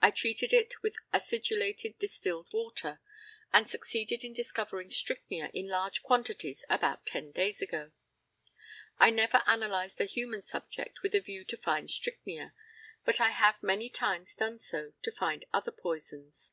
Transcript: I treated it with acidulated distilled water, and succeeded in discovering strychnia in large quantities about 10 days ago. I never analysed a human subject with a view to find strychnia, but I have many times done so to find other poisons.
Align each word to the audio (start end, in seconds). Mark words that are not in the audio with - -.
I 0.00 0.12
treated 0.12 0.52
it 0.52 0.80
with 0.84 0.94
acidulated 1.12 1.98
distilled 1.98 2.52
water, 2.54 3.00
and 3.52 3.68
succeeded 3.68 4.22
in 4.22 4.32
discovering 4.32 4.90
strychnia 4.92 5.50
in 5.52 5.66
large 5.66 6.04
quantities 6.04 6.64
about 6.70 7.04
10 7.06 7.32
days 7.32 7.60
ago. 7.60 7.90
I 9.00 9.10
never 9.10 9.42
analysed 9.44 10.00
a 10.00 10.04
human 10.04 10.42
subject 10.42 11.02
with 11.02 11.16
a 11.16 11.20
view 11.20 11.44
to 11.46 11.56
find 11.56 11.90
strychnia, 11.90 12.54
but 13.04 13.20
I 13.20 13.30
have 13.30 13.60
many 13.60 13.90
times 13.90 14.36
done 14.36 14.60
so 14.60 14.92
to 15.02 15.10
find 15.10 15.44
other 15.52 15.72
poisons. 15.72 16.52